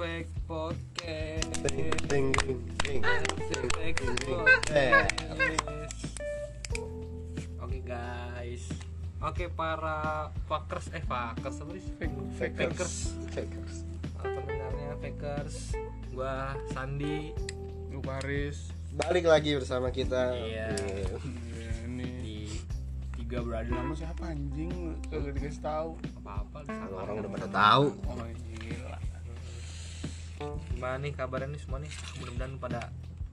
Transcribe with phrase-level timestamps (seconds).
[0.00, 1.60] Fake Podcast.
[1.68, 1.92] Ting.
[2.08, 2.32] Fake
[4.00, 4.32] ting, ting.
[4.32, 5.12] Podcast.
[7.60, 8.64] Oke guys.
[9.20, 11.92] Oke para fuckers eh fuckers apa sih?
[12.00, 12.32] Fakers.
[12.40, 12.94] Fakers.
[13.28, 13.76] Fakers.
[14.24, 15.76] Pendengarnya fakers.
[16.16, 17.36] Gua Sandi
[17.92, 20.32] Lu Paris Balik lagi bersama kita.
[20.32, 20.80] Iya.
[20.80, 22.38] Iya ini di
[23.20, 27.04] tiga berada Nama siapa anjing Kagak dikasih tahu apa-apa di sana.
[27.04, 27.84] Orang udah pada tahu.
[28.08, 28.49] Oh gila
[30.80, 31.92] Gimana nih kabarnya nih semua nih?
[31.92, 32.80] Mudah-mudahan pada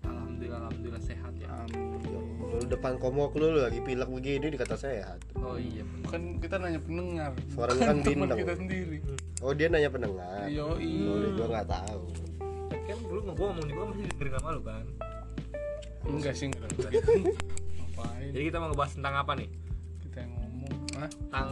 [0.03, 1.47] alhamdulillah alhamdulillah sehat ya.
[1.47, 1.95] Amin
[2.43, 5.23] Lu depan komok lu, lu lagi pilek begini dikata sehat.
[5.39, 5.79] Oh iya.
[5.87, 6.11] bener.
[6.11, 8.39] Kan kita nanya pendengar Suara lu kan Teman bintang.
[8.43, 8.99] kita sendiri
[9.39, 10.43] Oh dia nanya pendengar.
[10.51, 12.03] Yoi Oh dia gua nggak tahu.
[12.67, 14.85] Tapi kan dulu gua ngomong juga masih dengerin sama lu kan.
[16.03, 16.69] Enggak sih enggak.
[16.75, 19.49] Ngapain Jadi kita mau ngebahas tentang apa nih?
[20.03, 21.09] kita yang ngomong Hah?
[21.15, 21.49] Tentang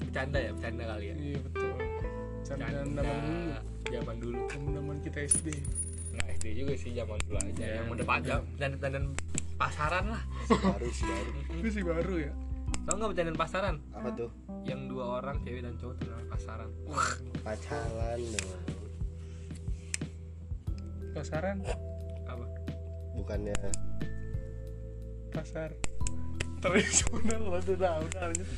[0.00, 1.16] bercanda ya, bercanda kali ya.
[1.20, 1.68] Iya betul
[2.48, 2.88] Candaan
[3.88, 4.72] zaman dulu dulu.
[4.72, 5.48] Zaman kita SD
[6.14, 7.58] Nah, SD juga sih zaman dulu aja.
[7.58, 9.04] Iya, yang udah pajak dan dan
[9.58, 10.22] pasaran lah.
[10.46, 11.30] Baru sih baru.
[11.58, 12.32] Itu sih baru ya
[12.84, 13.76] Tahu nggak bercandaan pasaran?
[13.96, 14.30] Apa tuh?
[14.68, 16.70] Yang dua orang cewek dan cowok tuh namanya pasaran.
[17.40, 18.48] Pacaran dong.
[21.14, 21.56] Pasaran
[22.26, 22.46] Apa?
[23.14, 23.54] Bukannya
[25.30, 25.70] Pasar
[26.58, 28.48] Tradisional udah lanjut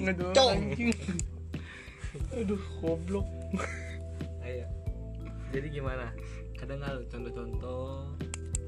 [0.00, 0.56] Nggak jelas Cong.
[0.56, 0.90] anjing
[2.32, 3.28] Aduh goblok
[4.50, 4.66] Ayo.
[5.54, 6.10] Jadi gimana?
[6.58, 7.86] Ada nggak lu contoh-contoh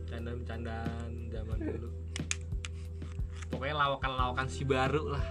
[0.07, 1.91] candaan-candaan zaman dulu?
[3.51, 5.27] Pokoknya lawakan-lawakan si baru lah.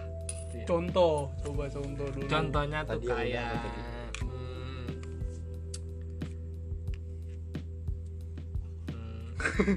[0.52, 0.68] Iya.
[0.68, 3.80] Contoh Coba contoh dulu Contohnya tuh kayak tadi?
[4.20, 4.88] hmm,
[8.92, 9.76] hmm,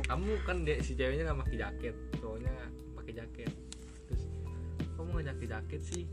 [0.08, 2.54] kamu kan dek si ceweknya nggak pakai jaket, cowoknya
[2.96, 3.52] pakai jaket.
[4.08, 4.24] Terus
[4.96, 6.04] kamu nggak pakai jaket sih?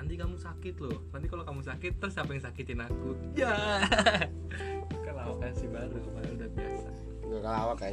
[0.00, 0.96] Nanti kamu sakit loh.
[1.12, 3.20] Nanti kalau kamu sakit, terus siapa yang sakitin aku?
[3.36, 3.84] Ya.
[5.04, 6.90] kan lawakan si baru, padahal udah biasa.
[7.20, 7.92] nggak kelawak kan?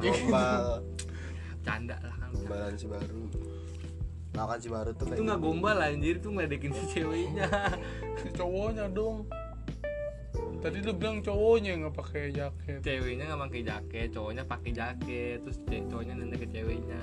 [0.00, 0.64] Gombal.
[1.60, 2.28] Canda lah kan.
[2.32, 3.22] Gombalan si baru.
[4.34, 7.46] Lawakan si baru tuh Itu nggak gombal anjir, itu ngeledekin si ceweknya.
[8.24, 9.28] Si cowoknya dong
[10.64, 15.58] Tadi lu bilang cowoknya nggak pakai jaket ceweknya nggak pakai jaket cowoknya pakai jaket terus
[15.92, 17.02] cowoknya nanya ke ceweknya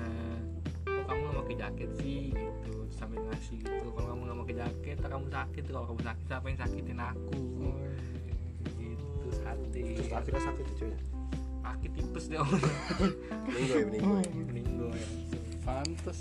[1.52, 2.74] pakai jaket sih gitu.
[2.88, 3.86] Sambil ngasih gitu.
[3.92, 5.62] Kalau kamu nggak pakai jaket tak kamu sakit.
[5.68, 7.36] Kalau kamu sakit siapa yang sakitin aku?
[7.60, 7.76] Oh,
[8.80, 10.92] gitu hati Terus akhirnya sakit tuh cuy.
[11.62, 12.38] sakit tipes deh
[13.46, 14.16] Meninggal ya meninggal.
[14.18, 14.42] ya.
[14.42, 15.08] meninggal ya.
[15.62, 16.18] Pantes.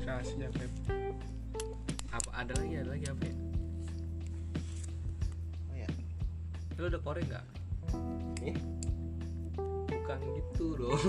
[0.00, 0.70] Kasih jaket
[2.08, 3.34] apa ada lagi ada lagi apa ya?
[5.68, 5.88] Oh ya.
[6.74, 7.44] lu udah korek nggak?
[8.42, 8.56] Ih.
[10.08, 10.96] Bukan gitu dong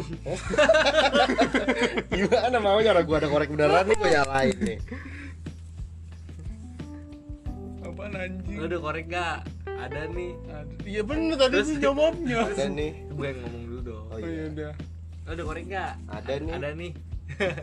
[2.12, 4.78] Gimana maunya orang gua ada korek beneran nih gua nyalain nih.
[7.80, 8.58] Apaan anjing?
[8.60, 9.38] Lu udah korek nggak?
[9.80, 10.32] Ada nih.
[10.46, 12.38] Ada- Iya bener tadi Terus- sih jawabnya.
[12.44, 12.92] Ada nih.
[13.08, 14.06] gue yang ngomong dulu dong.
[14.06, 14.44] Oh Oh iya iya.
[14.52, 14.72] udah.
[15.24, 15.92] Lu udah korek nggak?
[16.12, 16.52] Ada nih.
[16.52, 16.92] ada nih.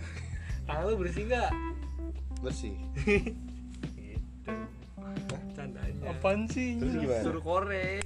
[0.67, 1.51] Tangan lu bersih nggak?
[2.41, 2.75] Bersih.
[6.07, 7.23] gitu candanya Apaan sih Terus gimana?
[7.27, 8.05] suruh korek.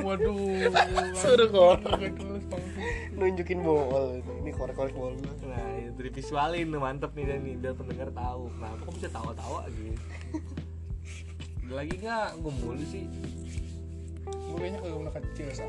[0.00, 0.72] Waduh.
[1.20, 2.14] Suruh korek.
[3.14, 4.18] Nunjukin bol.
[4.24, 5.32] Ini korek-korek bol gua.
[5.52, 7.38] nah itu divisualin mantep nih dan.
[7.44, 8.48] Nih biar pendengar tahu.
[8.56, 9.94] Kenapa kok bisa tawa-tawa gitu
[11.68, 12.28] Ada lagi nggak?
[12.40, 13.04] Gue mulu sih.
[14.26, 15.68] Gue kayaknya kagak pernah kecil sah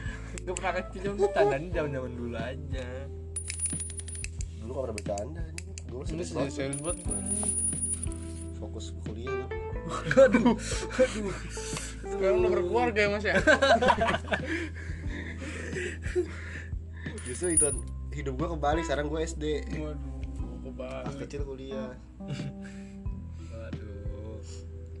[0.48, 2.86] gue pernah kecil cuma tandanya zaman zaman dulu aja.
[4.62, 5.44] Dulu gak pernah bercanda
[6.08, 7.04] serius serius banget.
[8.72, 9.60] Fokus kuliah gua.
[10.24, 10.56] aduh
[10.96, 11.34] aduh
[12.00, 13.36] Sekarang udah berkeluarga ya mas ya
[17.28, 17.68] Justru itu
[18.12, 19.60] hidup gua kembali sekarang gua SD.
[19.76, 20.24] Waduh
[20.72, 21.92] Pas kebalik kecil kuliah.
[23.68, 24.40] aduh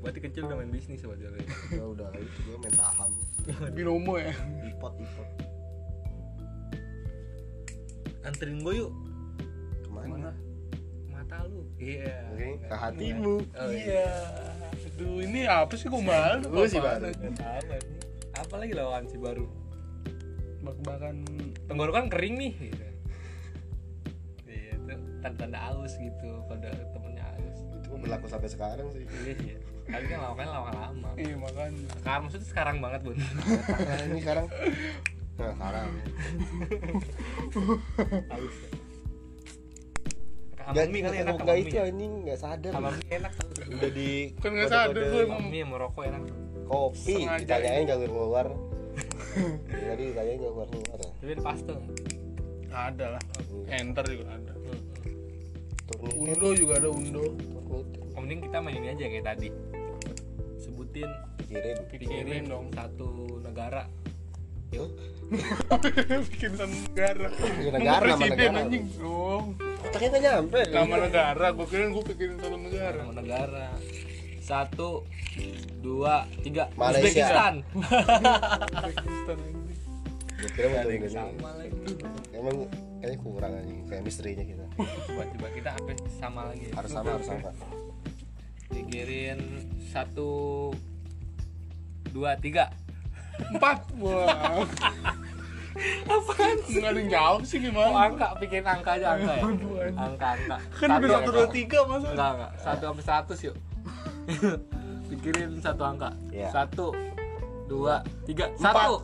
[0.04, 1.32] berarti kecil udah main bisnis sama dia
[1.72, 3.10] Ya udah itu gua main saham.
[3.72, 4.36] Binomo ya
[4.68, 5.28] Ipot ipot.
[8.22, 8.92] anterin gue yuk
[9.82, 10.06] Ke mana?
[10.14, 10.30] Mana?
[11.32, 11.60] Mata lu.
[11.80, 12.14] Iya.
[12.32, 13.34] Oke, ke hatimu.
[13.40, 14.08] oh, Iya.
[14.92, 15.88] Aduh ini apa sih?
[15.88, 16.44] Gue malu?
[16.52, 17.00] Lu sih, kan.
[18.32, 19.48] apa lagi lawan si baru?
[20.60, 21.24] Bak-bakan.
[21.66, 22.84] Tenggorokan kering nih gitu.
[24.52, 24.92] iya itu
[25.24, 29.04] tanda-tanda halus gitu pada temennya halus Itu berlaku sampai sekarang sih.
[29.24, 29.56] iya.
[29.82, 31.86] Kali kan lawakan lawakan lama Iya makanya.
[31.96, 33.16] Sekarang maksudnya sekarang banget bun.
[33.18, 34.46] Nah, ini sekarang.
[35.40, 35.88] Nah, sekarang.
[38.28, 38.56] halus
[40.62, 42.72] Gak, Kamami kali enak gak itu ya anjing gak sadar.
[42.72, 45.30] kamami enak tuh Udah di Kan nggak sadar gue emang.
[45.36, 46.22] kamami yang merokok enak
[46.64, 48.46] kopi ditanyain gak keluar.
[49.66, 50.98] Tadi ditanyain gak keluar keluar.
[51.02, 51.86] tapi ada paste nggak?
[52.72, 53.22] Ada lah
[53.68, 54.52] Enter juga ada.
[55.84, 56.24] Turnitin.
[56.30, 58.00] Undo juga ada Undo Turnitin.
[58.14, 59.48] Mending kita main ini aja kayak tadi
[60.56, 61.10] sebutin
[61.40, 62.66] pikirin Pikirin dong.
[62.70, 63.08] satu
[63.40, 63.90] negara
[64.70, 64.88] yuk
[66.30, 68.60] bikin satu negara Bikin negara, presiden negara.
[68.62, 69.44] anjing dong
[69.82, 70.60] otaknya nggak nyampe.
[70.70, 72.98] Nama negara gue kira gue pikirin satu negara.
[73.02, 73.66] Nama negara.
[74.42, 74.88] Satu
[75.82, 76.70] dua tiga.
[76.78, 77.06] Malaysia.
[77.08, 77.54] Uzbekistan.
[77.70, 79.38] Uzbekistan
[80.42, 81.78] Gua kira mau yang sama lagi.
[82.34, 82.66] Emang
[82.98, 83.78] kayaknya kurang anjing.
[83.86, 84.66] Chemistry-nya kita.
[85.06, 86.66] Coba coba kita apa sama lagi.
[86.74, 87.50] Harus sama harus sama.
[88.74, 89.38] Pikirin
[89.94, 90.32] satu
[92.10, 92.74] dua tiga.
[93.54, 93.86] Empat.
[94.02, 94.66] Wah
[96.06, 98.28] apaan nggak ada yang jawab sih Oh, gimana angka.
[98.42, 99.44] Pikirin angka aja angka ya?
[99.96, 100.56] Angka angka.
[100.76, 102.06] Kan udah satu dua tiga masa?
[102.12, 102.52] Enggak enggak.
[102.60, 103.56] Satu sampai seratus yuk.
[105.10, 106.10] Pikirin satu angka.
[106.32, 106.48] Iya.
[106.52, 106.86] satu
[107.68, 107.94] dua
[108.28, 108.44] tiga.
[108.56, 108.74] Empat.
[108.74, 108.94] satu.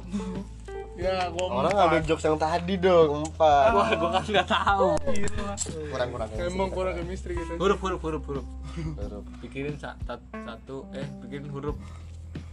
[0.98, 1.78] Ya gua orang empat.
[1.78, 3.70] ngambil jokes yang tadi dong empat.
[3.70, 4.88] Wah gua kan nggak tahu.
[5.94, 6.28] Kurang kurang.
[6.34, 7.54] Emang kurang chemistry kita.
[7.54, 8.46] Huruf huruf huruf huruf.
[8.76, 9.24] Huruf.
[9.38, 11.78] pikirin satu eh pikirin huruf.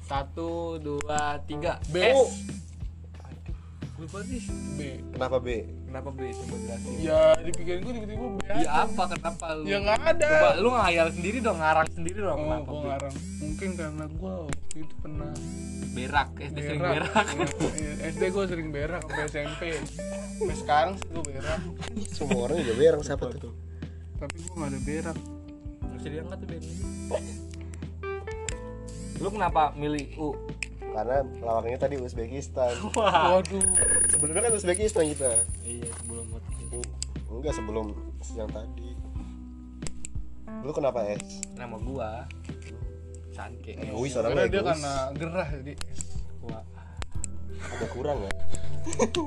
[0.06, 1.81] Satu dua tiga.
[1.89, 1.97] B.
[1.97, 2.21] S
[3.95, 4.44] lupa sih
[4.75, 4.80] B.
[5.15, 5.63] Kenapa B?
[5.88, 6.21] Kenapa B?
[6.36, 6.94] Coba jelasin.
[7.00, 9.63] Ya dipikirin gue tiba-tiba B ya apa kenapa lu?
[9.63, 10.27] Ya nggak ada.
[10.27, 12.88] Coba lu ngayal sendiri dong ngarang sendiri dong oh kenapa gue B?
[12.92, 13.15] ngarang.
[13.39, 15.31] Mungkin karena gue waktu itu pernah
[15.95, 17.00] berak SD sering berak.
[17.07, 17.27] berak.
[17.80, 21.59] Iya, SD gue sering berak sampai SMP sampai sekarang sih gue berak.
[22.12, 23.53] Semua orang juga berang siapa tuh?
[24.15, 25.18] tapi gue nggak ada berak.
[25.95, 26.63] Bisa diangkat tuh Ben.
[29.24, 30.36] Lu kenapa milih U?
[30.95, 32.71] Karena lawannya tadi Uzbekistan.
[32.95, 33.62] Wah waduh.
[34.07, 35.31] Sebenarnya kan Uzbekistan kita.
[35.68, 36.25] Iya sebelum
[36.63, 36.80] ini
[37.27, 37.88] enggak sebelum
[38.39, 38.89] yang tadi.
[40.65, 42.25] Lu kenapa S Nama gua
[43.36, 45.74] Sanke egois karena orangnya dia egois karena gerah jadi
[46.42, 46.63] Wah
[47.75, 48.31] agak kurang ya?
[49.06, 49.24] Itu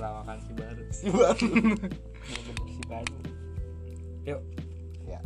[0.00, 0.84] lawakan si baru.
[0.90, 1.48] Si baru.
[2.74, 3.16] Si baru.
[4.24, 4.40] Yuk.
[5.04, 5.20] Ya.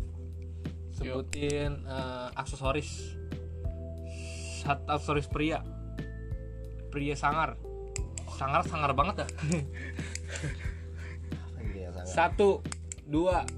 [0.91, 3.15] Sebutin eh, aksesoris
[4.69, 5.65] Satu aksesoris pria
[6.93, 7.57] Pria sangar.
[8.37, 9.29] Sangar sangar banget ya.
[11.73, 12.61] Iya Satu
[13.09, 13.49] Dua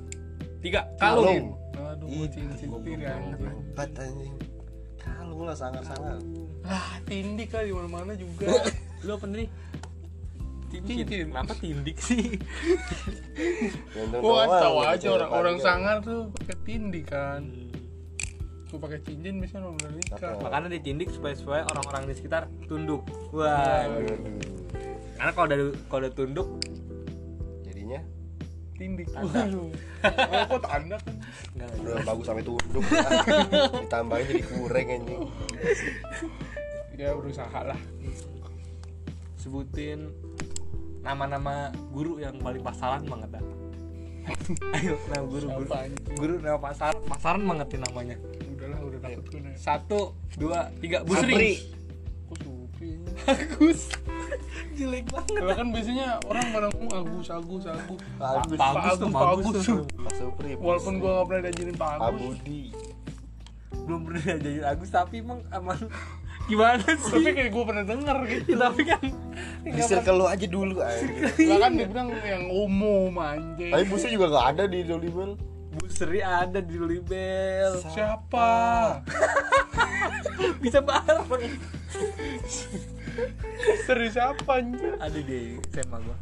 [0.62, 0.86] Tiga.
[1.02, 1.26] Kalung.
[1.26, 1.48] Kalung.
[1.90, 3.42] Aduh Ih, gue cincin tiri anjing
[3.74, 4.34] empat anjing.
[5.02, 6.22] Kalung lah sangat sangat
[6.62, 8.46] lah tindik kan di mana-mana juga.
[9.06, 9.48] Lu apa nih?
[10.70, 10.86] Tindik.
[11.02, 11.26] Cincin.
[11.34, 12.38] Kenapa tindik sih?
[14.22, 15.66] Doang, tahu aja orang-orang panjang.
[15.66, 17.69] sangar tuh pakai tindik kan
[18.70, 20.18] gue pakai cincin biasanya orang udah nikah.
[20.38, 23.02] Makanya ditindik supaya supaya orang-orang di sekitar tunduk.
[23.34, 23.84] Wah.
[25.18, 25.58] Karena kalau udah
[25.90, 26.48] kalau udah tunduk,
[27.66, 28.00] jadinya
[28.80, 31.14] tindik waduh oh, kok tanda kan
[31.52, 32.84] enggak udah bagus sampai tunduk
[33.84, 35.22] ditambahin jadi kurang anjing
[36.96, 37.80] ya berusaha lah
[39.36, 40.08] sebutin
[41.00, 43.44] nama-nama guru yang paling pasaran banget dah.
[44.76, 45.68] Ayo, nama guru guru.
[46.12, 48.16] Guru nama pasar pasaran banget nih namanya.
[49.56, 51.04] Satu, dua, tiga.
[51.04, 51.80] Busri.
[53.26, 53.92] Bagus.
[54.72, 55.36] Jelek banget.
[55.44, 58.00] kalau kan biasanya orang pada ngomong agus agus agus.
[58.16, 59.86] Bagus Pak Agus tuh, Pak bagus Agus.
[59.92, 62.20] Pak Supri walaupun gue gak pernah diajarin Pak Pak Agus.
[62.40, 62.62] Budi.
[63.84, 65.80] Belum pernah jadi Agus tapi emang emang
[66.48, 67.12] gimana sih?
[67.12, 68.50] tapi kayak gue pernah denger gitu.
[68.56, 69.02] Tapi kan
[69.60, 70.90] di circle lu aja dulu lah
[71.36, 73.72] kan dia bilang yang umum anjing.
[73.74, 75.36] Tapi busnya juga gak ada di Dolibel
[75.90, 77.82] Busri ada di Libel.
[77.90, 78.46] siapa
[80.62, 81.26] Bisa bareng.
[83.90, 86.14] serius siapa anjing Ada di SMA gua.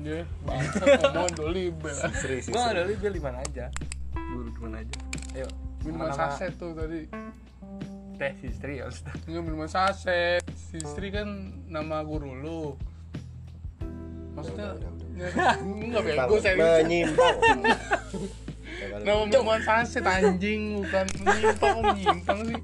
[0.00, 0.80] dia bangsa
[1.12, 3.68] ngomong dolibel Sri sih Gua ada Libel di mana aja.
[4.16, 4.96] Guru di mana aja.
[5.36, 5.48] Ayo.
[5.84, 7.04] minuman saset tuh tadi
[8.16, 9.12] Teh istri ya Ustaz.
[9.28, 11.28] Enggak minuman saset si Sri kan
[11.68, 12.62] nama guru lu
[14.34, 17.38] maksudnya udah, ya, enggak bego serius menyimpang
[19.04, 22.60] nama minuman saset anjing bukan menyimpang kok menyimpang sih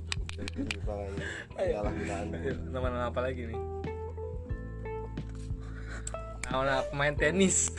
[2.73, 3.59] nama-nama apa lagi nih?
[6.51, 7.71] Nama pemain tenis.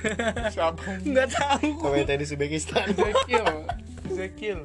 [0.54, 1.82] siapa Enggak tahu.
[1.82, 3.48] pemain tenis Uzbekistan Zekil
[4.08, 4.60] Zekil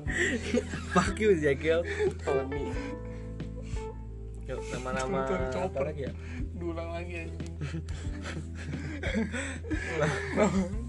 [0.94, 1.82] Fuck you, Jekyll.
[2.23, 2.70] Tony
[4.46, 6.12] Yuk, nama-nama Tuntun apa lagi ya?
[6.66, 7.54] Diulang lagi anjing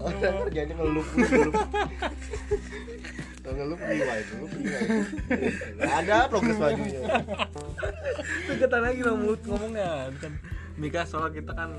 [0.02, 1.54] orang kerjanya ngelup ngelup
[3.46, 4.90] ngelup rewind ngelup rewind
[5.86, 7.00] ada progres majunya
[8.48, 10.08] Deketan lagi lo mulut ngomongnya.
[10.18, 10.32] Kan
[10.80, 11.78] Mika soal kita kan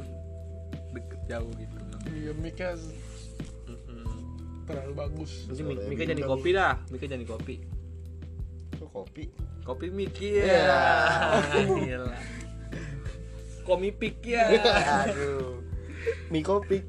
[0.94, 1.76] deket jauh gitu.
[2.14, 2.78] iya Mika
[4.70, 6.78] terlalu bagus Nanti Mika jadi kopi dah.
[6.94, 7.56] Mika jadi kopi.
[8.80, 9.28] kok kopi
[9.68, 10.72] Kopi Miki ya.
[11.84, 12.00] Iya.
[13.70, 13.78] Gila.
[13.78, 14.44] Komi pik ya.
[15.06, 15.62] aduh
[16.34, 16.82] mie kopi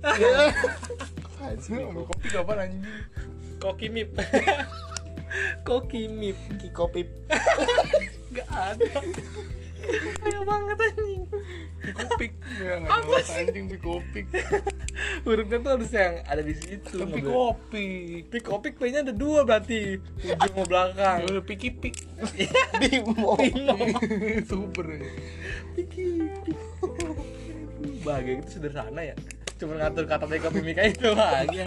[1.69, 2.85] mie Ngomong kopi kapan anjing
[3.61, 4.17] Koki mip.
[5.69, 6.39] Koki mip.
[6.57, 7.05] Ki kopi
[8.37, 9.05] Gak ada.
[10.25, 11.23] Kayak banget anjing.
[11.81, 14.27] Pikopik ya nggak jelas anjing pikopik
[15.21, 16.93] Hurufnya tuh harus yang ada di situ.
[16.95, 17.89] tapi nggak boleh- kopi
[18.29, 19.97] Pikopik P-nya ada dua berarti.
[19.97, 21.19] Ujung sama belakang.
[21.25, 21.95] udah pikipik
[22.77, 23.33] Bimo.
[24.51, 25.09] super ya.
[25.73, 26.57] Pikipik.
[28.01, 29.17] Bahagia itu sederhana ya.
[29.57, 31.65] Cuma ngatur kata mereka mimika itu bahagia.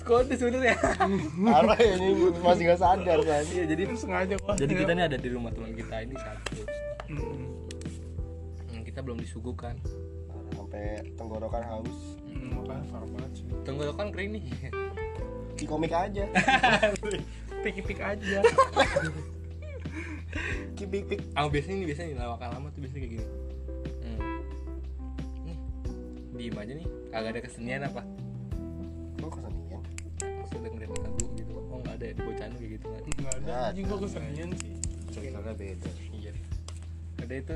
[0.00, 0.76] Kode sebenarnya.
[1.44, 3.44] Parah ya ini masih nggak sadar kan.
[3.46, 6.64] Iya, jadi Ini sengaja kok jadi kita nih ada di rumah teman kita ini satu.
[7.08, 7.67] Hmm,
[8.98, 9.78] kita belum disuguhkan.
[10.58, 12.18] Sampai tenggorokan haus.
[12.34, 12.66] Hmm,
[13.62, 14.42] Tenggorokan kering nih.
[15.54, 16.26] Di komik aja.
[17.62, 18.42] pikipik aja
[20.74, 21.20] Kipik pik.
[21.38, 23.26] Ah biasanya nih biasanya nih lawakan lama tuh biasanya kayak gini.
[24.02, 24.18] Hmm.
[25.46, 25.58] Nih,
[26.34, 26.86] diem aja nih.
[27.14, 28.02] Kagak ada kesenian apa?
[29.22, 29.82] Kok kesenian?
[30.50, 31.54] Sudah ngeliat lagu gitu.
[31.70, 33.02] Oh nggak ada ya di bocahan kayak gitu kan?
[33.06, 34.74] nggak ada Nggak anjing kok kesenian sih
[35.14, 35.90] Ceritanya beda.
[36.10, 36.32] Iya.
[37.22, 37.54] Ada itu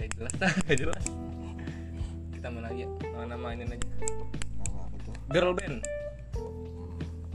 [0.00, 0.32] kayak jelas
[0.64, 1.04] kayak jelas.
[2.32, 2.88] Kita main lagi ya.
[3.20, 3.64] Nama aja.
[3.68, 5.12] Nama apa tuh?
[5.28, 5.84] Girl band.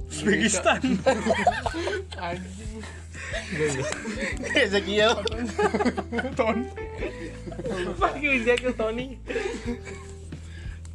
[0.09, 0.81] Uzbekistan.
[2.17, 2.73] anjing
[4.65, 5.13] Ezekiel.
[6.33, 6.65] ton
[8.01, 9.19] Pakai Ezekiel Tony.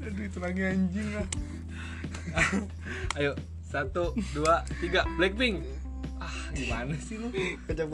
[0.01, 1.29] aduh itu lagi anjing lah
[3.21, 3.37] Ayo,
[3.69, 5.61] satu, dua, tiga, Blackpink.
[6.53, 7.29] Gimana sih lu?
[7.31, 7.85] Tiga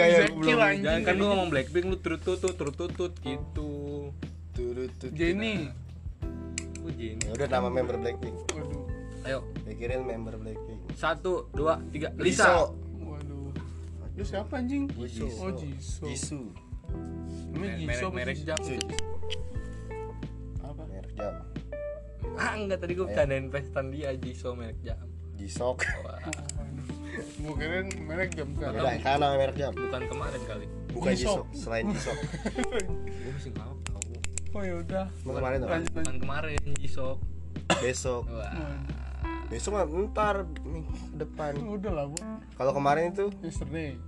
[0.00, 0.80] yang Ezekiel, belum.
[0.80, 3.70] Jangan kan lu ngomong Blackpink lu turut tutut turut tutut gitu.
[4.52, 5.12] Turut turut.
[5.12, 5.70] Jenny
[6.78, 7.22] Oh, Jenny.
[7.28, 8.34] Udah nama member Blackpink.
[8.50, 8.82] waduh
[9.22, 10.82] Ayo, Pikirin member Blackpink.
[10.92, 12.42] satu, dua, tiga, Lisa.
[12.42, 12.66] Jisoo.
[13.00, 13.48] waduh
[14.12, 15.30] lu siapa anjing Jisoo.
[15.38, 16.42] oh Jisoo Jisoo.
[17.48, 18.58] namanya Merek- Jisoo apa merek jam.
[18.58, 18.90] Jisoo.
[20.60, 21.34] apa Merek jam.
[22.32, 24.98] Ah, enggak tadi gua bercandain pestan dia Jisoo merek jam.
[25.34, 25.78] Jisok.
[27.12, 29.72] Gue kira merek jam Ya kan udah, kan nama merek jam.
[29.72, 30.66] bukan kemarin kali.
[30.90, 31.10] Bukan.
[31.12, 32.16] Jisok, selain Jisok.
[32.16, 34.00] Gua masih ngapa tahu.
[34.52, 37.20] oh ya udah Mau kemarin Bukan kemarin Jisoo.
[37.78, 38.24] Besok.
[39.46, 40.36] Besok mah ntar
[41.14, 41.52] depan.
[41.58, 42.16] udah lah bu
[42.54, 44.00] Kalau kemarin itu yesterday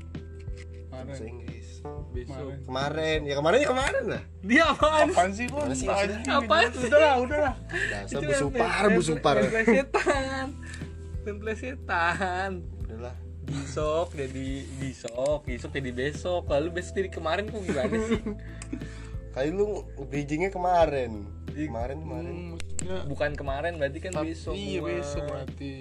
[0.88, 1.68] kemarin Inggris.
[2.14, 2.37] Besok.
[2.38, 4.23] kemarin Kemarin, ya kemarin ya kemarin lah.
[4.40, 5.06] Dia apaan?
[5.11, 5.88] apaan sih kok Mana sih?
[6.25, 6.87] Apaan gitu.
[6.87, 7.54] udah lah udah lah
[7.90, 9.34] Dasar busupar, busupar.
[9.38, 10.46] template setan.
[11.23, 12.50] Template setan.
[12.94, 13.16] Udahlah.
[13.44, 14.48] Besok jadi
[14.78, 16.42] besok, besok jadi besok.
[16.46, 18.22] Lalu besok jadi kemarin kok gimana sih?
[19.34, 21.26] Kali lu bridgingnya kemarin.
[21.50, 22.32] Kemarin kemarin.
[22.32, 24.54] Hmm, maksudnya Bukan kemarin berarti kan tapi- besok.
[24.54, 24.88] iya gua.
[24.90, 25.74] besok berarti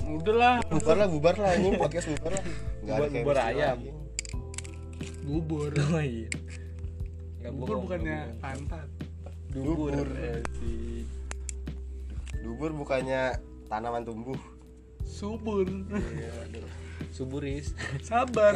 [0.00, 2.44] udah lah Bubar lah, bubar lah ini podcast bubar lah.
[2.80, 3.78] Enggak Bubar- bubar ayam.
[5.22, 6.28] bubur Oh iya.
[7.38, 8.88] Nggak bubur bohong, bukannya nggak pantat
[9.50, 9.92] dubur.
[9.92, 10.08] Dubur.
[10.14, 11.06] Eh, si-
[12.40, 14.40] Dubur bukannya tanaman tumbuh.
[15.10, 16.32] Subur Iya.
[17.10, 17.74] Suburis.
[18.06, 18.54] sabar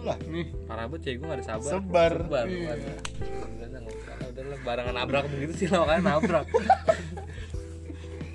[0.00, 0.16] lah.
[0.32, 1.70] nih Parah banget ya gue gak ada sabar.
[1.76, 2.12] Sebar.
[2.24, 2.46] Sebar.
[2.48, 2.72] Iya.
[4.30, 6.46] Udah lah, barengan nabrak begitu sih lo kan nabrak.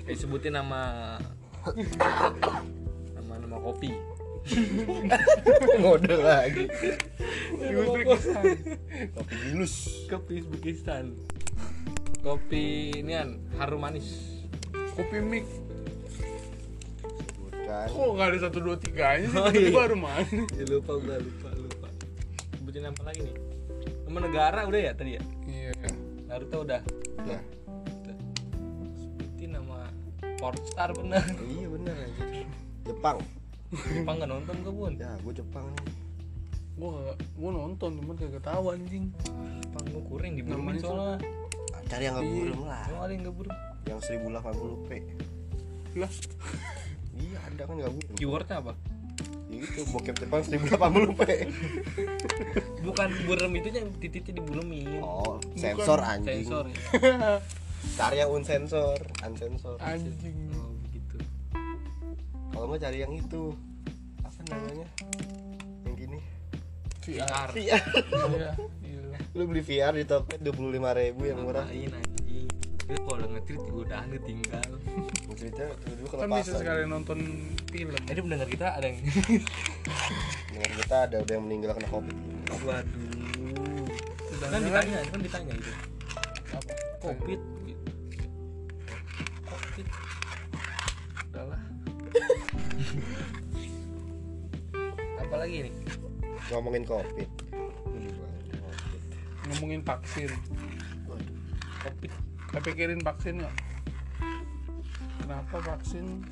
[0.06, 1.16] Eh sebutin nama
[3.16, 3.90] nama nama kopi.
[5.82, 6.70] Ngode lagi.
[7.58, 8.44] di Uzbekistan
[9.10, 9.74] Kopi gilus.
[10.06, 11.04] Kopi Uzbekistan.
[12.22, 14.38] Kopi inian harum manis.
[14.96, 15.44] kopi mik
[17.66, 17.86] Sebutkan.
[17.90, 19.70] kok nggak ada satu dua tiga aja sih Oh, iya.
[19.70, 20.22] baru mana
[20.58, 21.88] Ya, lupa udah lupa lupa.
[22.52, 23.36] Sebutin apa lagi nih?
[24.06, 25.22] Nama negara udah ya tadi ya?
[25.44, 25.70] iya
[26.24, 26.80] Naruto udah.
[27.20, 27.42] Nah,
[28.94, 29.78] Sebutin nama
[30.36, 31.22] Portstar bener.
[31.44, 32.22] iya bener aja.
[32.84, 33.18] Jepang.
[33.94, 34.92] Jepang gak nonton gue bun.
[34.94, 35.84] Ya, gue Jepang nih.
[36.76, 39.08] gua nggak gua nonton cuman kagak tahu anjing
[39.58, 41.16] Jepang gue kurang di Namanya soalnya.
[41.86, 42.84] Cari yang gak burung lah.
[42.84, 43.56] Ada yang gak burung?
[43.82, 44.36] Yang 1080p.
[44.36, 44.42] lah
[45.96, 46.08] Iya,
[47.46, 48.16] ada kan gak burung.
[48.18, 48.72] Keywordnya apa?
[49.46, 51.20] Itu bokep Jepang 1080p.
[52.82, 55.00] Bukan burem itu yang titiknya dibulemin.
[55.00, 56.44] Oh, sensor anjing.
[56.44, 56.78] Sensor ya.
[57.96, 59.78] Cari yang unsensor, unsensor.
[59.80, 61.16] anjing Oh begitu.
[62.52, 63.54] Kalau nggak cari yang itu.
[64.20, 64.86] Apa namanya?
[65.86, 66.18] Yang gini.
[67.06, 67.48] VR.
[67.54, 67.82] VR.
[68.34, 68.50] iya
[68.82, 71.64] iya Lu beli VR di Tokped 25.000 yang murah.
[71.64, 72.48] Ngapain anjing?
[72.86, 74.20] Dia kalau udah nge-treat udah aneh
[75.34, 76.56] Cerita tiba-tiba kan bisa kelepasan.
[76.62, 77.18] sekali nonton
[77.66, 78.98] film Jadi pendengar kita ada yang
[80.54, 82.16] Dengan kita ada udah yang meninggal kena covid.
[82.62, 83.84] Waduh.
[84.36, 85.72] Kan ditanya, kan ditanya itu.
[86.54, 87.40] apa Covid.
[89.44, 89.86] Covid.
[91.26, 91.60] Udahlah.
[95.20, 95.74] Apa lagi nih?
[96.54, 97.28] Ngomongin covid.
[99.50, 100.30] Ngomongin vaksin
[101.10, 101.36] Waduh.
[101.82, 102.10] Covid.
[102.46, 103.54] Kita pikirin vaksin nggak
[105.26, 106.22] kenapa vaksin?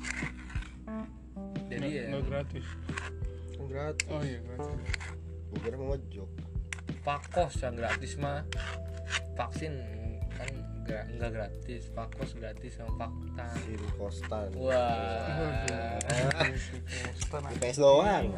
[1.67, 2.09] Jadi nggak ya.
[2.15, 2.65] nggak gratis.
[3.67, 4.07] Gratis.
[4.07, 4.79] oh iya gratis.
[5.51, 6.29] Gue kira mau ngejok.
[7.03, 8.47] Pakos yang gratis mah
[9.35, 9.73] vaksin
[10.39, 10.47] kan
[10.87, 11.91] nggak nggak gratis.
[11.91, 13.47] Pakos gratis sama fakta.
[13.67, 14.47] Sin kostan.
[14.55, 14.79] wah
[17.51, 18.31] Di PS doang.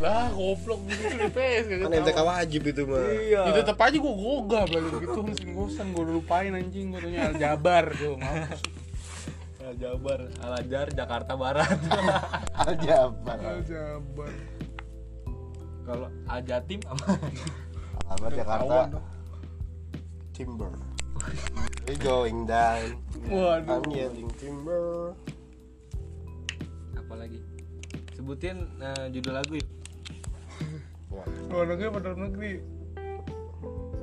[0.00, 0.80] lah goblok.
[0.88, 2.00] Gitu di PS kagak Kan.
[2.00, 3.04] MTK wajib itu mah.
[3.20, 3.42] iya.
[3.52, 5.20] Ya tetep aja gue gogah balik gitu.
[5.28, 6.88] Mesin gosan gue udah lupain anjing.
[6.88, 8.79] Gue tanya Aljabar tuh mampus
[9.80, 11.78] Jabar Alajar Jakarta Barat.
[12.68, 13.38] Aljabar.
[13.40, 14.32] Aljabar
[15.90, 17.06] kalau Ajatim apa?
[18.06, 18.78] Alamat Jakarta.
[20.30, 20.70] Timber.
[21.90, 23.02] We going down.
[23.26, 23.82] waduh.
[23.82, 25.12] I'm yelling timber.
[26.94, 27.42] apa lagi?
[28.14, 29.70] Sebutin eh, judul lagu yuk.
[31.50, 32.52] Luar negeri apa dalam negeri?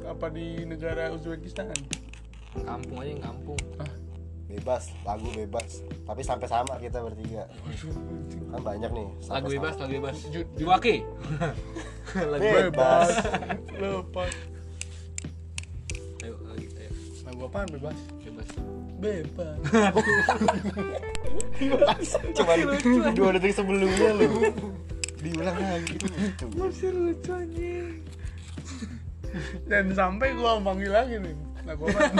[0.03, 1.71] Apa di negara Uzbekistan?
[2.67, 3.59] Kampung aja yang kampung.
[3.79, 3.96] Ah
[4.47, 5.69] bebas, lagu bebas.
[6.01, 7.43] Tapi sampai sama kita bertiga.
[8.47, 9.07] Kan banyak nih.
[9.19, 9.81] sampai lagu bebas sama.
[9.83, 10.95] lagu bebas Ju- ju- Juwaki
[12.31, 13.09] lagu Bebas.
[13.75, 14.31] lepas
[16.23, 16.91] ayo lagi ayo
[17.23, 18.49] lagu apaan bebas bebas
[18.97, 19.57] bebas
[22.33, 22.57] Cuman
[23.11, 24.27] dua detik sebelumnya lu.
[25.17, 25.95] Diulang lagi.
[26.53, 27.99] Masih lucu anjing
[29.67, 32.15] dan sampai gua manggil lagi nih lagu apaan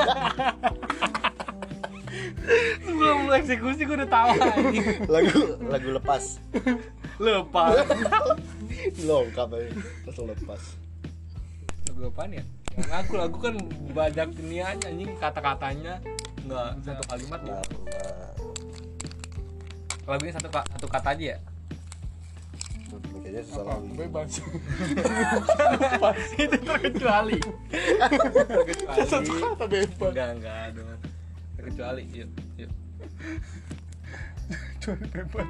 [2.85, 4.29] belum lu eksekusi gue udah tahu
[5.11, 6.23] Lagu lagu lepas.
[7.17, 7.75] lepas.
[9.03, 9.69] Lengkap aja.
[10.05, 10.61] Terus lepas.
[11.89, 12.43] lagu apaan ya?
[12.77, 13.55] Yang aku lagu kan
[13.91, 15.11] banyak iniannya anjing.
[15.17, 15.93] Kata-katanya.
[16.45, 17.57] Nggak satu kalimat ya?
[20.07, 21.39] Lagunya satu satu kata aja ya?
[23.19, 23.73] Kayaknya susah apa?
[23.75, 23.91] lagi.
[23.99, 24.31] bebas.
[26.39, 27.39] Itu terkecuali.
[28.55, 29.03] Terkecuali.
[29.03, 30.09] Satu kata bebas.
[30.15, 31.06] Enggak enggak dong
[31.57, 32.29] terkecuali yuk
[32.61, 32.71] yuk
[34.79, 35.49] Cuman bebas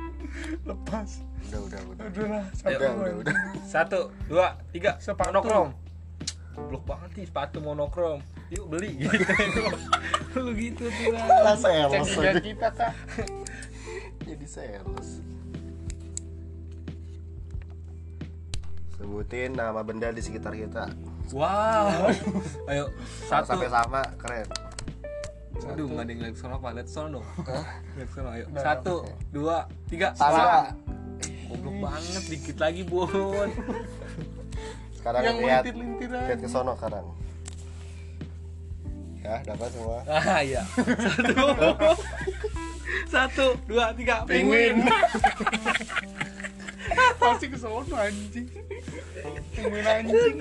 [0.66, 1.10] lepas.
[1.48, 2.06] Udah, udah, udah.
[2.10, 3.36] udah lah Udah, sampai udah, udah.
[3.70, 4.98] satu dua tiga.
[4.98, 5.30] Sepatu.
[5.30, 5.70] monokrom.
[6.58, 8.20] Goblok banget sih sepatu monokrom.
[8.50, 8.98] Yuk beli.
[8.98, 9.14] Gitu
[10.42, 12.10] lu gitu tuh Lah lah sales
[12.42, 12.94] kita kak.
[14.26, 15.22] Jadi sales.
[18.98, 20.90] Sebutin nama benda di sekitar kita.
[21.38, 22.10] wow.
[22.74, 22.90] Ayo
[23.30, 23.54] satu.
[23.54, 24.67] Sampai sama keren.
[25.68, 26.68] Aduh nggak ada yang lihat sono apa?
[26.76, 27.28] Lihat sono dong.
[27.98, 28.46] Lihat sono ayo.
[28.58, 28.96] Satu
[29.32, 29.58] dua
[29.92, 30.08] tiga.
[30.16, 30.72] Sama.
[31.48, 33.08] goblok banget dikit lagi bon
[35.00, 37.06] Sekarang yang lihat lihat ke sono sekarang.
[39.24, 40.00] Ya, dapat semua.
[40.08, 40.64] ah iya.
[40.76, 41.36] Satu.
[43.08, 44.28] Satu dua tiga.
[44.28, 44.84] Penguin.
[47.20, 48.48] Pasti ke sono anjing.
[49.56, 50.36] Pengen anjing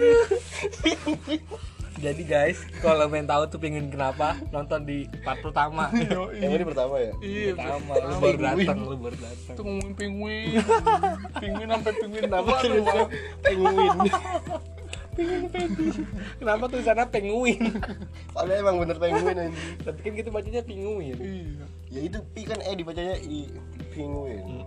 [1.96, 5.88] jadi guys kalau main tahu tuh penguin kenapa nonton di part pertama.
[6.12, 6.44] Yoi.
[6.44, 7.12] Yang ini pertama ya?
[7.24, 7.52] iya.
[7.56, 8.20] Pertama lu pertama.
[8.20, 10.48] baru datang lu baru datang tuh ngomongin penguin
[11.40, 13.06] penguin sampai penguin tua tuh tulisannya
[13.40, 13.98] penguin?
[16.36, 17.60] kenapa tuh sana penguin
[18.36, 19.56] Padahal emang bener penguin ini.
[19.80, 21.64] tapi kan kita bacanya penguin iya.
[21.88, 23.48] Ya itu pi kan e dibacanya i
[23.94, 24.66] penguin.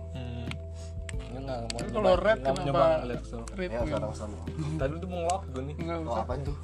[1.30, 3.06] Enggak, mau kalau red kenapa
[3.54, 4.12] red Ya sekarang
[4.80, 5.74] tadi tuh mau ngelok gue nih.
[5.78, 6.56] Nggak usah apaan tuh?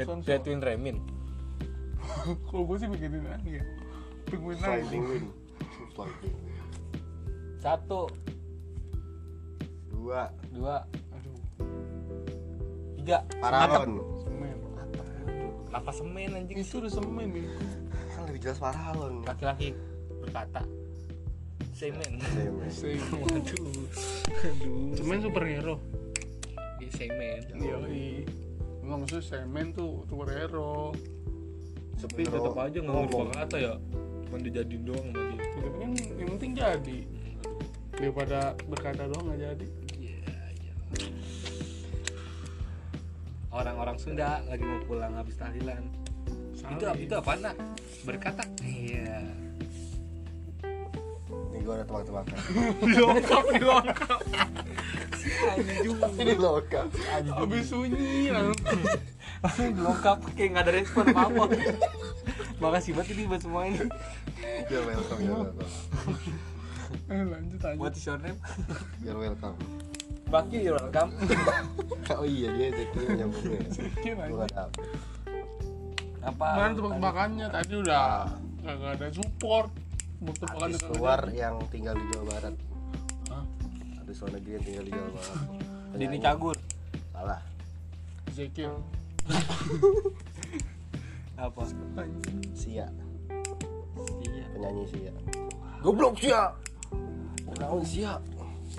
[0.00, 0.96] Dead, Twin Remin.
[2.48, 3.64] Kalau gue sih mikirin lagi ya.
[4.30, 5.24] Penguin penguin.
[7.60, 8.08] satu.
[9.92, 10.32] Dua.
[10.54, 10.88] dua.
[11.12, 11.36] Aduh.
[12.96, 13.26] Tiga.
[13.42, 14.00] Paralon.
[14.24, 14.56] semen.
[15.70, 16.56] Apa semen anjing.
[16.64, 17.44] Itu udah semen nih
[18.16, 19.20] Kan lebih jelas paralon.
[19.28, 19.76] laki-laki
[20.24, 20.64] berkata.
[21.76, 22.16] Semen.
[22.32, 22.68] Semen.
[22.72, 23.20] semen.
[23.20, 23.68] Waduh
[24.48, 24.96] aduh.
[24.96, 25.76] Semen superhero.
[26.80, 27.40] Iya, semen.
[27.60, 27.76] Iya
[28.90, 30.90] nggak maksud semen tuh superhero
[32.00, 33.74] tapi tetap aja nggak mau berkata ya.
[34.24, 35.36] Cuma dijadiin doang sama dia.
[35.36, 36.98] Ya, tapi kan yang penting jadi.
[38.00, 39.66] Daripada berkata doang nggak jadi.
[40.00, 40.72] Iya, iya.
[43.50, 45.84] orang-orang Sunda lagi mau pulang habis tahlilan.
[46.56, 47.56] Itu itu apa nak?
[48.08, 48.42] Berkata?
[48.64, 49.20] Iya.
[49.28, 49.49] Nih
[51.70, 52.38] gua ada tebak-tebakan.
[52.82, 54.20] lengkap nih lengkap
[55.40, 56.86] anjing Ini lokal.
[57.30, 58.82] habis sunyi langsung.
[59.38, 59.72] langsung.
[59.78, 61.44] Lengkap kayak nggak ada respon apa apa
[62.58, 63.86] makasih banget ini buat semua ini.
[64.66, 65.18] You're welcome,
[67.06, 68.36] eh, lanjut aja what is your name?
[69.00, 69.54] You're welcome.
[70.26, 71.14] Baki you're welcome.
[72.10, 72.68] Oh iya dia.
[73.70, 74.86] Sedikit Gua aja nggak dapet.
[76.20, 76.46] apa?
[76.52, 78.06] Mana tebak-tebakannya tadi udah
[78.60, 79.70] nggak ada support
[80.20, 82.54] Artis luar yang tinggal di Jawa Barat.
[83.32, 83.44] Hah?
[84.04, 85.38] Artis luar negeri yang tinggal di Jawa Barat.
[85.96, 86.16] Dini.
[86.20, 86.56] Cagur
[87.10, 87.40] Salah.
[88.30, 88.72] Zekil
[91.40, 91.62] apa
[92.52, 92.86] Sia.
[94.22, 95.12] iya Penyanyi Sia.
[95.80, 96.52] Goblok Sia.
[97.58, 98.16] Naon Sia?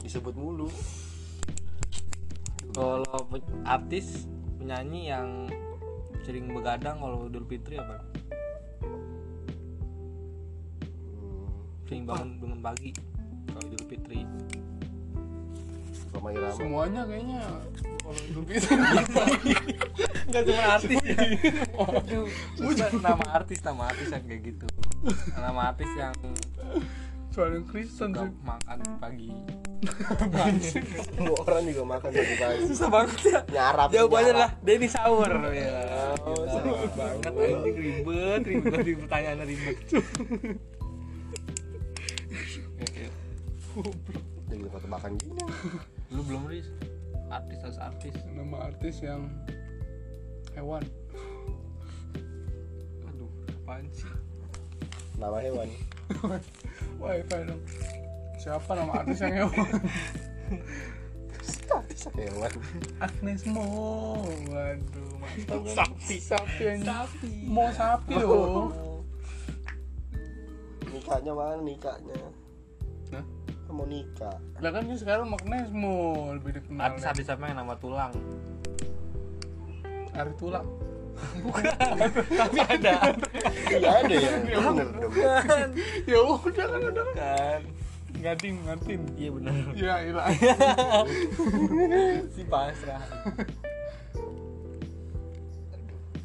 [0.02, 0.72] disebut mulu
[2.72, 3.28] kalau
[3.68, 4.26] artis
[4.58, 5.52] penyanyi yang
[6.24, 8.02] sering begadang kalau Idul Fitri apa
[11.92, 12.96] sering bangun bangun pagi
[13.52, 14.24] kalau Idul Fitri
[16.16, 17.40] Roma Irama semuanya kayaknya
[18.00, 18.76] kalau Idul Fitri
[20.32, 21.18] Enggak cuma artis ya.
[21.76, 24.66] Aduh, maksudnya nama artis nama artis yang kayak gitu.
[25.36, 26.16] Nama artis yang
[27.36, 29.28] soal yang Kristen suka sih makan pagi.
[31.12, 33.40] semua orang juga makan pagi-pagi Susah banget ya.
[33.52, 35.32] nyarap Jawabannya lah Denny Saur.
[35.52, 36.16] Ya.
[36.24, 39.78] Oh, Gila, banget anjing ribet, ribet di pertanyaannya ribet.
[44.52, 45.40] Jadi tempat makan gini.
[46.12, 46.68] Lu belum ris
[47.32, 48.16] artis harus artis.
[48.36, 49.32] nama artis yang
[50.52, 50.84] hewan.
[53.08, 53.32] Aduh,
[53.64, 54.12] apaan sih?
[55.16, 55.70] nama hewan.
[57.02, 57.62] Wifi dong.
[58.42, 59.68] Siapa nama artis yang hewan?
[61.72, 62.52] Artis hewan?
[63.00, 63.64] Agnes Mo.
[64.52, 65.76] Waduh mantap kan?
[65.78, 66.16] Sapi.
[66.20, 67.32] sapi yang Sapi.
[67.48, 68.74] mau sapi loh.
[70.92, 72.20] Nikahnya mana nikahnya?
[73.16, 73.24] Hah?
[73.72, 74.36] Mau nikah.
[74.60, 75.96] Lah kan dia sekarang Agnes Mo
[76.32, 78.12] lebih dikenal Artis artis apa yang nama tulang?
[80.12, 80.66] Ari Tulak
[82.40, 83.14] Tapi ada.
[83.70, 84.32] iya ada ya.
[84.42, 85.10] Bener dong.
[86.10, 87.62] Ya udah kan udah Kan.
[88.12, 89.54] ngatin ngatin Iya benar.
[89.74, 90.28] ya ilah
[92.34, 93.02] Si pasrah.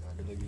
[0.07, 0.45] ada lagi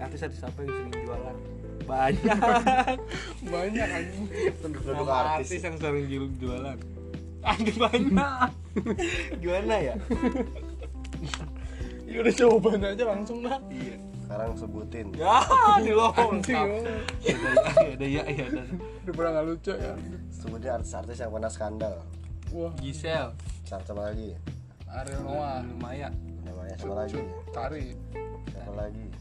[0.00, 1.36] artis-artis apa yang sering jualan
[1.84, 2.38] banyak.
[3.46, 4.26] Banyak anjing.
[4.60, 6.78] Penduduk nama artis artis yang sering ju- jualan.
[7.40, 8.48] Ada banyak.
[9.40, 9.94] Gimana ya?
[12.10, 13.96] Ya udah jawabannya aja langsung dah iya.
[14.26, 15.06] Sekarang sebutin.
[15.14, 15.42] Ya
[15.82, 16.10] di oh.
[16.10, 18.62] ada ya ada ada
[19.06, 19.94] daripada nggak lucu ya?
[20.30, 21.94] Sebutin artis-artis yang pernah skandal.
[22.50, 22.74] Wah.
[22.82, 23.34] Gisel.
[23.62, 24.34] Siapa lagi?
[24.90, 25.62] Ariel Noah.
[25.78, 26.10] Maya
[26.42, 27.20] namanya siapa lagi?
[27.54, 27.94] Tari.
[28.50, 29.19] Siapa lagi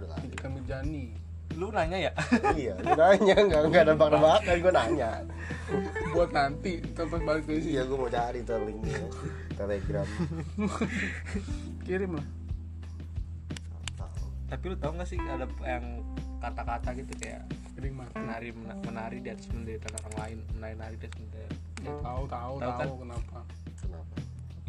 [0.00, 1.04] ada lagi Mirjani
[1.52, 2.12] lu nanya ya?
[2.56, 5.10] Iya gue nanya nggak nggak nebak nebakan gue nanya.
[6.10, 7.74] Buat nanti tempat balik dari sini.
[7.74, 9.02] Iya gue mau cari tuh linknya
[9.54, 10.06] telegram.
[11.86, 12.26] Kirim lah.
[14.48, 16.02] Tapi lu tau gak sih ada yang
[16.38, 17.42] kata-kata gitu kayak
[17.88, 18.12] mati.
[18.14, 22.22] menari mena- menari di atas penderitaan orang lain menari nari di atas penderitaan Ya, tahu
[22.28, 22.78] tahu Tahu kan?
[22.78, 23.38] tahu kenapa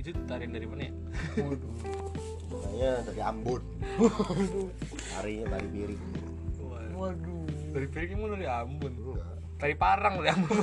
[0.01, 0.93] itu tarian dari mana ya?
[1.45, 2.01] Waduh
[2.81, 3.61] namanya dari Ambon.
[5.17, 6.01] Harinya tari piring
[6.91, 7.45] waduh.
[7.71, 8.93] Dari piring emang dari Ambon
[9.61, 10.57] tari parang dari Ambon.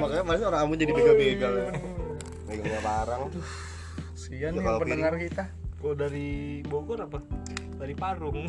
[0.00, 1.68] Makanya masih orang Ambon jadi begal-begal ya.
[2.48, 3.28] Megangnya parang.
[4.16, 5.52] Sian Ya, yang pendengar kita.
[5.84, 7.20] Kalau dari Bogor apa?
[7.76, 8.48] Dari Parung.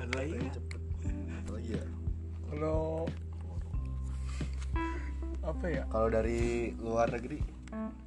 [0.00, 0.48] Dan lain
[2.60, 3.08] kalau
[5.40, 5.82] apa ya?
[5.88, 7.40] Kalau dari luar negeri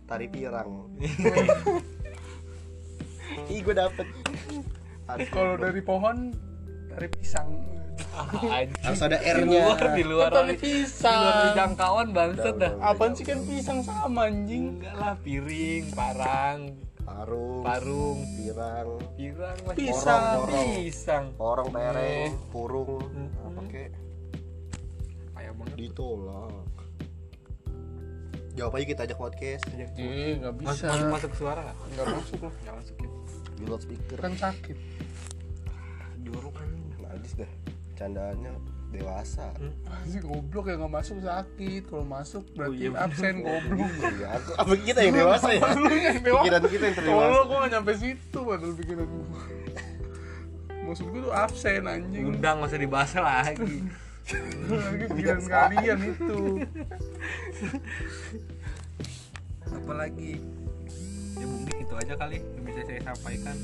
[0.05, 0.93] tari pirang.
[3.49, 4.05] Ih gue dapet.
[5.09, 6.29] Tari kalau dari pohon
[6.85, 7.49] dari pisang.
[8.77, 9.73] Harus ada di R-nya.
[9.73, 11.17] luar di luar Tari di pisang.
[11.17, 12.73] luar jangkauan bangsat dah.
[12.77, 14.77] apaan sih kan pisang sama anjing?
[14.77, 16.77] Enggak lah piring parang.
[17.01, 17.65] Parung.
[17.65, 18.19] Parung.
[18.37, 19.01] Pirang.
[19.17, 19.73] Pirang lah.
[19.73, 20.21] Pisang.
[20.39, 21.25] Porong, pisang.
[21.35, 21.73] Orang Eh.
[21.73, 23.01] pereng purung.
[23.01, 23.29] Hmm.
[23.43, 23.89] apa kek
[25.53, 26.65] kayak banget ditolak.
[28.53, 29.63] Jawab aja kita ajak podcast.
[29.97, 30.85] Eh nggak masuk bisa.
[30.89, 31.61] masuk masuk suara
[31.93, 32.05] nggak?
[32.17, 33.09] Masuk lah nggak masukin
[33.53, 34.77] di loudspeaker kan sakit.
[36.23, 37.51] Jorok kan najis dah.
[37.93, 38.53] Candaannya
[38.89, 39.49] dewasa.
[40.05, 41.81] Sih goblok ya nggak masuk sakit.
[41.85, 43.05] Kalau masuk berarti iya, bener.
[43.05, 43.91] absen goblok.
[44.13, 45.61] Iya, aku- apa kita yang dewasa ya?
[45.73, 46.41] Lu yang dewasa.
[46.45, 49.25] pikiran kita yang Kalau terdewasa gua gak nyampe situ padahal pikiran gua.
[50.83, 52.23] Maksud gua tuh absen anjing.
[52.29, 53.77] Undang masa dibahas Lagi
[55.13, 56.63] Gila sekalian itu.
[59.67, 60.39] Apalagi?
[61.33, 63.57] Ya mungkin itu aja kali yang bisa saya sampaikan.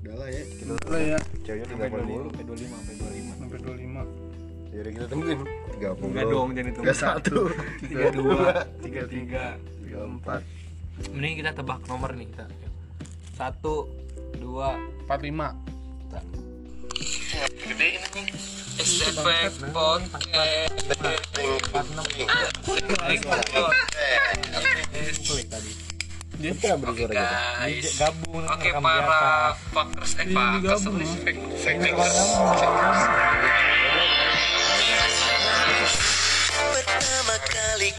[0.00, 1.18] Udah lah ya, kita udah ya.
[1.46, 3.38] Ceweknya udah sampai 20, sampai 25, sampai 25.
[3.38, 4.70] Sampai 25.
[4.70, 5.38] Jadi kita tungguin.
[5.80, 6.86] 30 Enggak dong jangan ditunggu.
[6.86, 7.50] 31
[7.90, 9.56] 32 33
[9.88, 12.46] 34 Mending kita tebak nomor nih kita.
[13.40, 13.56] 1
[14.40, 14.44] 2
[15.08, 16.39] 45 45
[17.80, 18.24] SD ini
[18.76, 19.26] STP
[19.72, 20.76] podcast.
[26.36, 27.24] Dia bersuara
[27.96, 30.84] gabung oke para fuckers eh fuckers
[31.64, 32.20] fakers
[36.60, 37.96] pertama kali